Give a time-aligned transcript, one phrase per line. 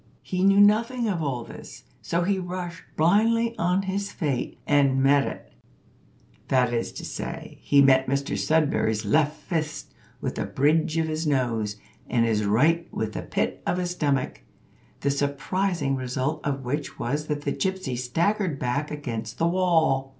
[0.23, 5.27] He knew nothing of all this, so he rushed blindly on his fate, and met
[5.27, 5.53] it
[6.47, 11.27] that is to say, he met Mr Sudberry's left fist with the bridge of his
[11.27, 11.75] nose,
[12.09, 14.41] and his right with the pit of his stomach;
[15.01, 20.09] the surprising result of which was that the gypsy staggered back against the wall.